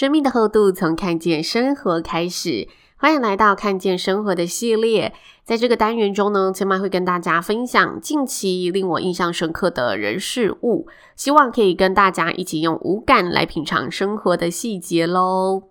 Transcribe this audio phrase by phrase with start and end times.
[0.00, 2.66] 生命的厚度，从看见生活开始。
[2.96, 5.12] 欢迎来到看见生活的系列。
[5.44, 10.86] 在这个单元中呢，千嫚会跟大家分享近期令我印象深刻的人事物，
[11.16, 15.64] 希望可以跟大家一起用五感来品尝生活的细节喽。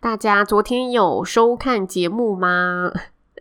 [0.00, 2.92] 大家昨天有收看节目吗？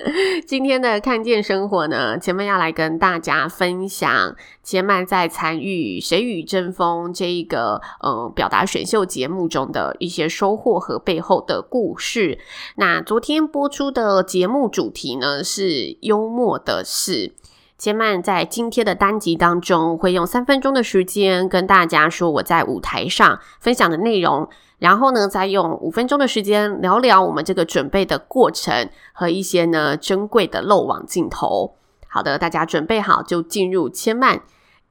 [0.48, 12.40] 今天的看见生活呢，前面要来跟大家分享杰曼在参与《谁与争锋》这一个呃表达选秀节目中的一些收获和背后的故事。
[12.76, 17.34] 那昨天播出的节目主题呢，是幽默的事。
[17.82, 24.48] 千嫚在今天的单集当中会用三分钟的时间跟大家说我在舞台上分享的内容。
[24.78, 31.74] 然后呢，再用五分钟的时间聊聊我们这个准备的过程和一些呢珍贵的漏网镜头。
[32.08, 34.42] 好的，大家准备好就进入千嫚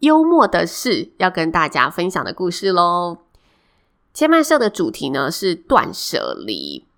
[0.00, 3.18] 幽默的事要跟大家分享的故事喽。
[4.12, 6.89] 千曼社的主题呢是断舍离。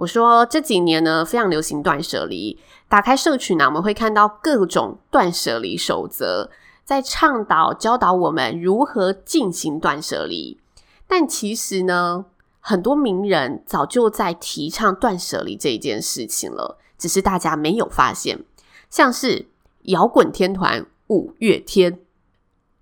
[0.00, 6.48] 我说这几年呢非常流行断舍离，打开社群呢我们会看到各种断舍离守则，
[6.86, 10.58] 在倡导教导我们如何进行断舍离。
[11.06, 12.24] 但其实呢，
[12.60, 18.42] 很多名人早就在提倡断舍离这一件事情了，只是大家没有发现。
[18.88, 19.50] 像是
[19.82, 22.00] 摇滚天团五月天，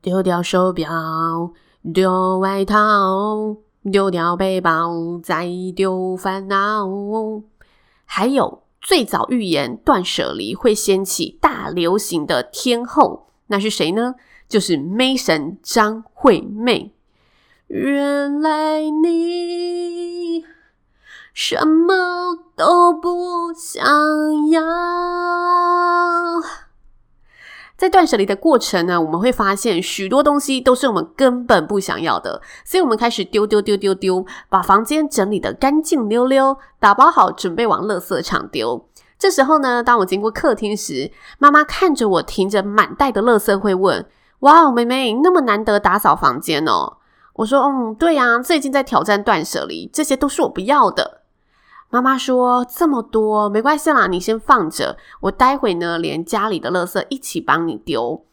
[0.00, 1.50] 丢掉手表，
[1.92, 3.56] 丢外套，
[3.88, 6.86] 丢掉背包，再丢烦恼。
[8.04, 14.14] 还有最早预言断舍离会掀起大流行的天后，那是谁呢？
[14.48, 16.94] 就是妹神张惠妹。
[17.66, 20.42] 原来你
[21.34, 23.84] 什么都不想
[24.48, 24.62] 要。
[27.78, 38.84] 在断舍离的过程呢，我们会发现许多东西都是我们根本不想要的，所以我们开始丢丢丢丢丢，把房间整理得干净溜溜，打包好准备往垃圾场丢。
[39.16, 44.04] 这时候呢，当我经过客厅时，妈妈看着我提着满袋的垃圾，会问
[44.40, 46.96] ：“哇哦，妹妹，那么难得打扫房间哦。”
[47.34, 51.17] 我说：“嗯，对呀，最近在挑战断舍离，这些都是我不要的。”
[51.90, 58.24] 妈妈说：“这么多没关系啦，你先放着，我待会呢连家里的垃圾一起帮你丢。”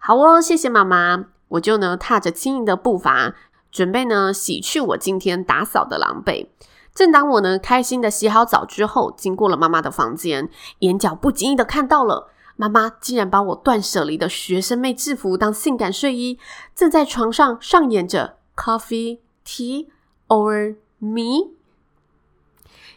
[0.00, 1.26] 好哦，谢谢妈妈。
[1.48, 3.34] 我就呢踏着轻盈的步伐，
[3.70, 6.48] 准备呢洗去我今天打扫的狼狈。
[6.94, 10.48] 正当我呢开心的洗好澡之后，经过了妈妈的房间，
[10.78, 12.30] 眼角不经意的看到了。
[12.56, 16.38] 妈妈竟然把我断舍离的学生妹制服当性感睡衣，
[16.74, 19.88] 正在床上上演着 Coffee Tea
[20.28, 21.55] or Me。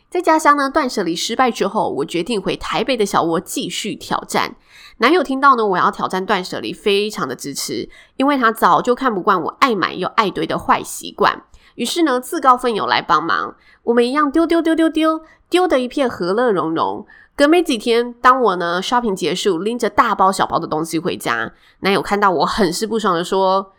[0.10, 4.56] 在家乡呢，断舍离失败之后，我决定回台北的小窝继续挑战。
[4.98, 7.88] 男友听到呢，我要挑战断舍离，非常的支持，
[8.18, 11.44] 因为他早就看不惯我爱买又爱堆的坏习惯，
[11.76, 13.56] 于是呢，自告奋勇来帮忙。
[13.84, 17.06] 我们一样丢丢丢丢丢，丢得一片和乐融融。
[17.36, 23.74] 隔没几天，当我呢 shopping 结束，拎着大包小包的东西回家，男友看到我很是不爽的说：“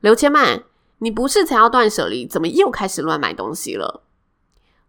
[0.00, 0.62] 刘千曼，
[0.98, 4.04] 你不是才要断舍离，怎么又开始乱买东西了？”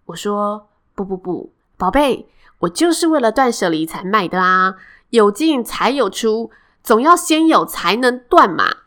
[0.05, 2.27] 我说：“不不不，宝贝，
[2.59, 4.75] 我就是为了断舍离才买的啊！
[5.09, 6.49] 有进才有出，
[6.81, 8.77] 总要先有才能断嘛。”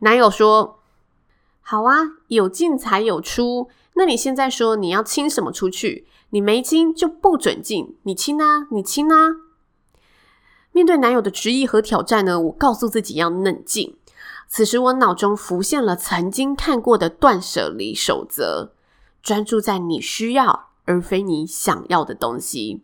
[0.00, 0.80] 男友说
[1.60, 1.96] ：“好啊，
[2.28, 9.16] 有进才有出，那你现在说你要清什么出去？”你没清就不准进，你清啊，你清啊！
[10.72, 13.96] 面对男友的质疑和挑战呢，我告诉自己要冷静。
[14.46, 18.72] 此时我脑中浮现了曾经看过的断舍离守则：
[19.22, 22.82] 专注在你需要而非你想要的东西。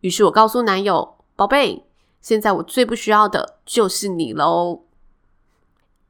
[0.00, 1.84] 于是我告诉男友：“宝贝，
[2.22, 4.84] 现在我最不需要的就是你喽。”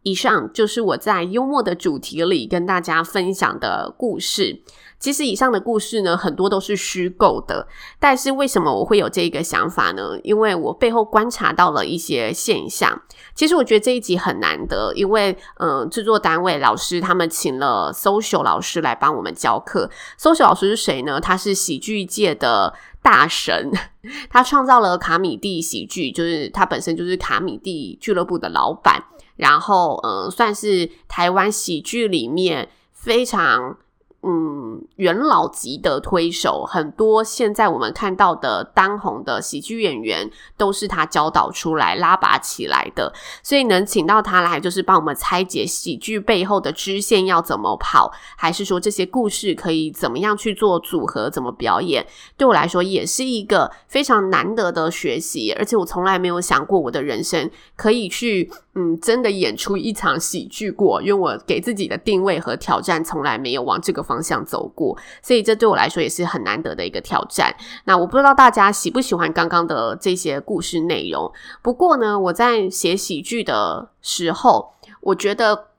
[0.05, 4.63] 以上就是我在幽默的主题里跟大家分享的故事。
[5.01, 7.67] 其实以上的故事呢，很多都是虚构的。
[7.99, 10.11] 但是为什么我会有这个想法呢？
[10.23, 13.01] 因为我背后观察到了一些现象。
[13.35, 19.91] 其实我觉得这一集很难得，因为嗯，制作单位老师他们请了 social 老师来帮我们教课。
[20.19, 21.19] social 老师是谁呢？
[21.19, 23.73] 他是喜剧界的大神，
[24.29, 29.03] 他创造了卡米蒂喜剧，就是他本身就是卡米蒂俱乐部的老板，
[29.37, 33.79] 然后嗯，算是台湾喜剧里面非常。
[34.23, 43.11] 嗯，元老级的推手，很多现在我们看到的当红的喜剧演员都是他教导出来、拉拔起来的，
[43.43, 52.07] 所以能请到他来，就是帮我们拆解喜剧背后的支线要怎么跑，还是说这些故事可以怎么样去做组合、怎么表演，
[52.37, 58.51] 对我来说也是一个非常难得的学习，而且我从来没有想过我的人生可以去。
[58.75, 67.55] 嗯，真的演出一场喜剧过，因为我给自己的定位和挑战从来没有往这个方向走过，所以这对我来说也是很难得的一个挑战。
[67.85, 71.33] 那我不知道大家喜不喜欢刚刚的这些故事内容，
[71.63, 75.70] 不过呢，我在写喜剧的时候，我觉得。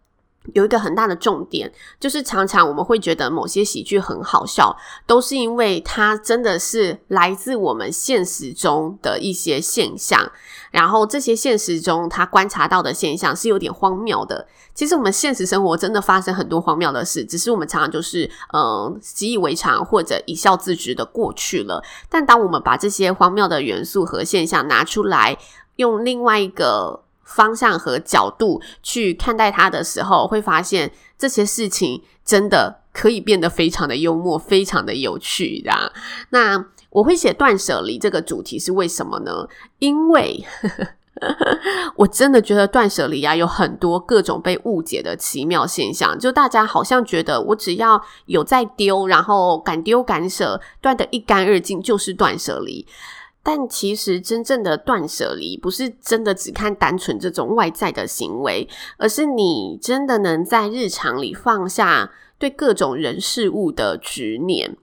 [0.54, 4.76] 有一个很大的重点，就是常常我们会觉得某些喜剧很好笑，
[5.06, 10.32] 都是因为它真的是来自我们现实中的一些现象，
[10.72, 14.48] 然后这些现实中他观察到的现象是有点荒谬的。
[14.74, 21.84] 其实我们现实生活真的发生很多荒谬的事，只是我们常常就是嗯习以为常或者一笑置之的过去了。
[22.10, 25.38] 但当我们把这些荒谬的元素和现象拿出来，
[25.76, 27.04] 用另外一个
[27.36, 35.94] 方向和角度去看待它的时候，会发现这些事情真的可以变得非常的幽默，非常的有趣的。
[36.30, 39.48] 那我会写断舍离这个主题是为什么呢？
[39.80, 40.44] 因为
[41.96, 46.18] 我真的觉得断舍离啊，有很多各种被误解的奇妙现象。
[46.18, 52.86] 就大家好像觉得我只要有在丢，然后敢丢敢舍，断得一干二净，就是断舍离。
[53.44, 58.68] 但其实真正的断舍离，不是真的只看单纯这种外在的行为，
[58.98, 64.78] 而是你真的能在日常里放下对各种人事物的执念。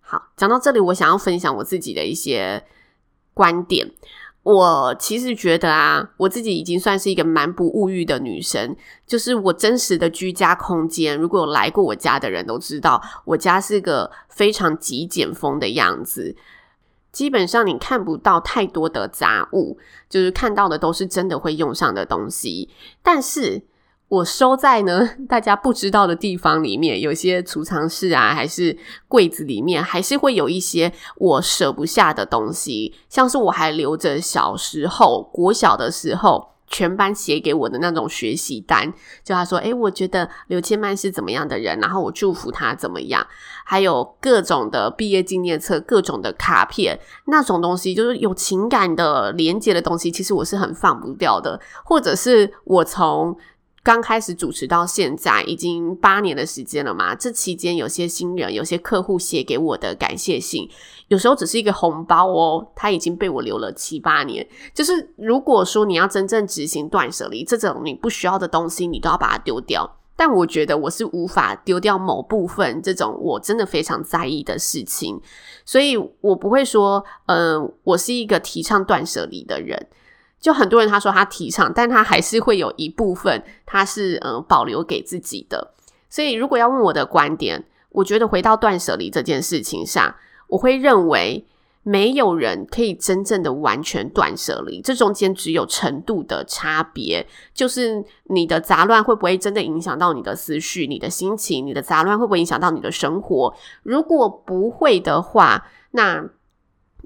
[0.00, 2.64] 好，讲到这里，我想要分享我自己的一些
[3.32, 3.90] 观点。
[4.42, 8.76] 我其实觉得啊，我自己已经算是一个蛮不物欲的女生。
[9.04, 16.36] 就是我真实的居家空间，如果有来过我家的人都知道，我家是个非常极简风的样子。
[17.16, 22.68] 基本上你看不到太多的杂物，就是看到的都是真的会用上的东西。
[23.02, 23.62] 但是
[24.08, 28.76] 我收在呢， 大家不知道的地方里面，有些储藏室啊，还是
[29.08, 36.55] 柜子里面，还是会有一些我舍不下的东西，像是我还留着小时候，国小的时候。
[36.66, 38.92] 全班写给我的那种学习单，
[39.22, 43.26] 就他说：“诶，我觉得刘千曼是怎么样的人，然后我祝福他怎么样。”
[43.64, 51.60] 还有各种的毕业纪念册、各种的卡片，那种东西就是有情感的连接的东西，其实我是很放不掉的。
[51.84, 53.36] 或者是我从
[53.86, 60.68] 刚开始主持到现在已经八年的时间了嘛，这期间有些新人、有些客户写给我的感谢信，
[61.06, 64.44] 有时候只是一个红包哦，他已经被我留了七八年。
[64.74, 69.88] 就是如果说你要真正执行断舍离，这种你不需要的东西，你都要把它丢掉。
[70.16, 75.20] 但我觉得我是无法丢掉某部分这种我真的非常在意的事情，
[75.64, 79.86] 所以我不会说，嗯、我是一个提倡断舍离的人。
[80.46, 85.72] 就很多人他说他提倡，但他还是会有一部分他是嗯保留给自己的。
[86.08, 90.14] 所以如果要问我的观点，我觉得回到断舍离这件事情上，
[90.46, 91.44] 我会认为
[91.82, 97.26] 没有人可以真正的完全断舍离，这中间只有程度的差别。
[97.52, 101.66] 就是你的杂乱会不会真的影响到你的思绪、你的心情？
[101.66, 103.52] 你的杂乱会不会影响到你的生活？
[103.82, 106.24] 如果不会的话，那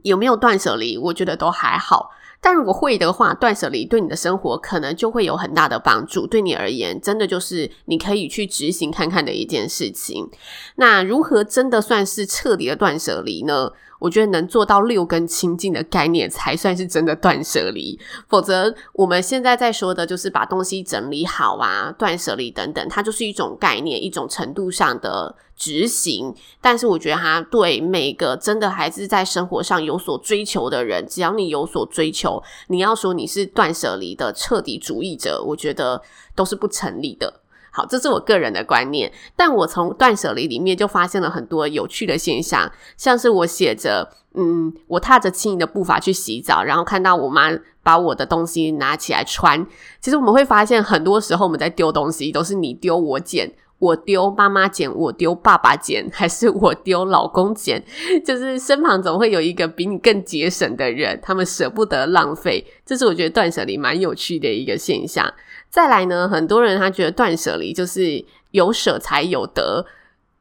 [0.02, 0.98] 有没有断舍离？
[0.98, 2.10] 我觉得都还好。
[2.42, 6.26] 但如果会的话，断舍离对你的生活可能就会有很大的帮助。
[6.26, 10.28] 对你而言，真的就是你可以去执行看看的一件事情。
[10.76, 13.70] 那如何真的算是彻底的断舍离呢？
[14.00, 17.96] 我觉得能做到六根清净的概念才算是真的断舍离，
[18.28, 26.34] 否则我们现在在说的就是把东西整理好啊，断舍离等等，它就是一种概念，一种程度上的执行。
[26.60, 36.00] 但是我觉得它对每个真的还是在生活上有所追求的人，只要你有所追求，你要说你是断舍离的彻底主义者，我觉得
[36.34, 37.39] 都是不成立的。
[37.70, 47.50] 好，这是我个人的观念，但我从断舍离里面就发现了很多有趣的现象，像是我写着，嗯，我踏着轻盈的步伐去洗澡，然后看到我妈
[47.82, 49.66] 把我的东西拿起来穿。
[50.00, 57.82] 其实我们会发现，很多时候我们在丢东西，都是你丢我捡，我丢妈妈捡，我丢爸爸捡，还是我丢老公捡？
[58.24, 62.66] 就是身旁总会有一个比你更节省的人，他们舍不得浪费。
[62.84, 65.32] 这是我觉得断舍离蛮有趣的一个现象。
[65.70, 69.86] 再来呢，很多人他觉得断舍离就是有舍才有得，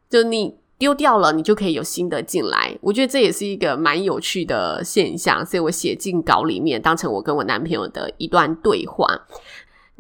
[0.09, 2.75] 就你丢掉了，你就可以有新的进来。
[2.81, 9.05] 我觉得这也是一个蛮有趣的现象，所以我写进稿里面，当成我跟我男朋友的一段对话。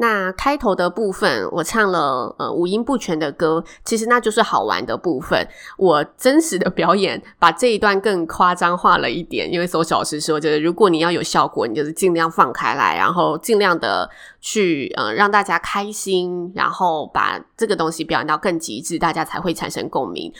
[0.01, 5.45] 那开头的部分，我唱了呃五音不全的歌，其实那就是好玩的部分。
[5.77, 20.31] 我真实的表演把这一段更夸张化了一点，因为搜老师说，就是如果你要有效果，你就是尽量放开来，然后尽量的去呃让大家开心，然后把这个东西表演到更极致，大家才会产生共鸣。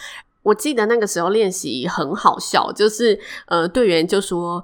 [0.42, 4.64] 我记得那个时候练习很好笑，就是呃队员就说。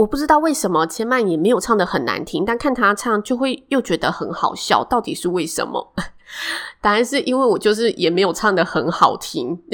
[0.00, 5.92] 我不知道为什么千曼也没有唱的很难听，但看他唱就会又觉得很好笑，到底是为什么？
[6.80, 9.58] 答案是因为我就是也没有唱的很好听。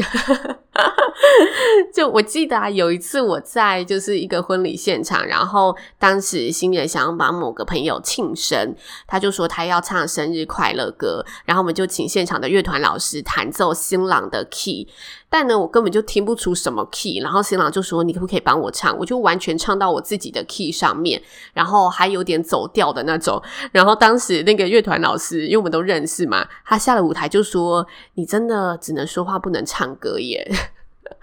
[1.94, 8.74] 就我记得啊，有一次我在就是一个婚礼现场，然后当时新人想要帮某个朋友庆生，
[9.06, 14.86] 他就说他要唱生日快乐歌，然后我们就请现场的乐团老师弹奏新郎的 key，
[15.30, 18.96] 但呢我根本就听不出什么 key，然后新郎就说你可不可以帮我唱？
[18.98, 21.20] 我就完全唱到我自己的 key 上面，
[21.54, 30.48] 然后还有点走调的那种，然后当时那个乐团老师因为我们都认识嘛，他下了舞台就说你真的只能说话不能唱歌耶。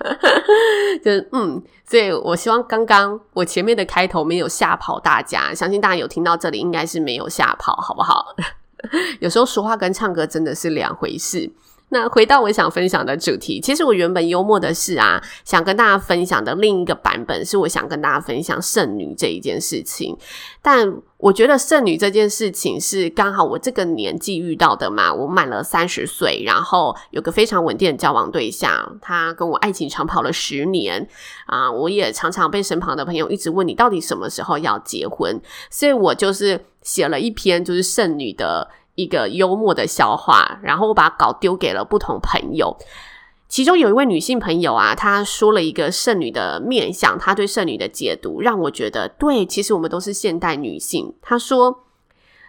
[1.04, 8.34] 就是嗯，所以我希望刚刚我前面的开头没有吓跑大家，相信大家有听到这里，应该是没有吓跑，好不好？
[9.20, 11.52] 有时候说话跟唱歌真的是两回事。
[11.94, 20.18] 那回到我想分享的主题，其实我原本幽默的是啊，想跟大家分享的另一个版本是我想跟大家分享剩女这一件事情。
[20.60, 31.08] 但我觉得剩女这件事情是刚好我这个年纪遇到的嘛，我满了三十岁，然后有个非常稳定的交往对象，他跟我爱情长跑了十年
[31.46, 38.68] 啊，我也常常被身旁的朋友一直问你到底什么时候要结婚，所以我就是写了一篇就是剩女的。
[38.96, 42.78] 一个幽默的笑话，然后我把稿丢给了不同朋友，
[43.48, 51.14] 其中有一位女性朋友啊，她说了一个剩女的面相，她对剩女的解读让我觉得对，其实我们都是现代女性。
[51.22, 51.86] 她说，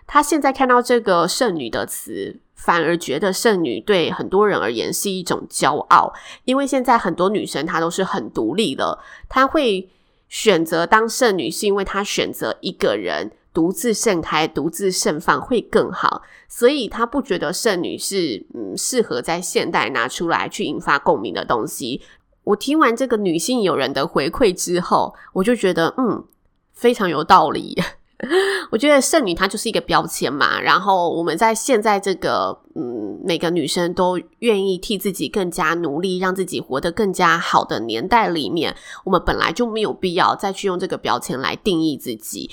[0.07, 6.13] 她现在看到这个剩女的词，反而觉得剩女对很多人而言是一种骄傲，
[6.45, 9.91] 因为现在很多女生她都是很独立了，她会
[10.29, 13.33] 选择当剩女，是因为她选择一个人。
[13.55, 22.03] 独自盛开，独自盛放会更好，所以他不觉得剩女是嗯适合在现代拿出来去引发共鸣的东西。
[22.43, 26.25] 我听完这个女性友人的回馈之后，我就觉得嗯
[26.73, 27.81] 非常有道理。
[28.71, 42.51] 我觉得剩女她就是一个标签嘛，然后我们在现在这个嗯每个女生都愿意替自己更加努力，让自己活得更加好的年代里面，我们本来就没有必要再去用这个标签来定义自己。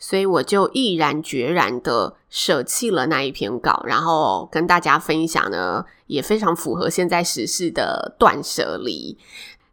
[0.00, 9.16] 所以我就毅然决然的舍弃了那一篇稿，然后跟大家分享呢，也非常符合现在时事的断舍离。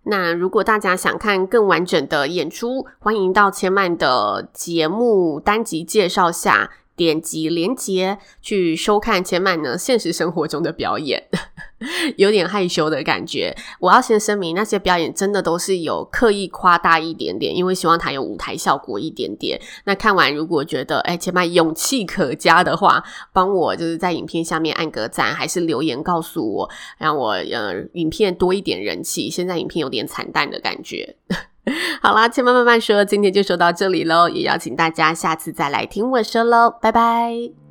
[0.03, 6.69] 那如果大家想看更完整的演出，欢迎到千曼的节目单集介绍下。
[6.97, 11.27] 点击连接去收看千曼呢现实生活中的表演，
[12.15, 13.55] 有点害羞的感觉。
[13.79, 19.59] 我要先声明，那些表演真的都是有刻意夸大一点点，因为希望它有舞台效果一点点。
[19.85, 29.29] 那看完如果觉得哎，千曼勇气可嘉的话，帮我就是在影片下面按个赞，还是留言告诉我，让我呃影片多一点人气。
[29.29, 31.15] 现在影片有点惨淡的感觉。
[32.01, 37.66] 好啦，千曼慢慢说，今天就说到这里喽，也邀请大家下次再来听我说喽，拜拜。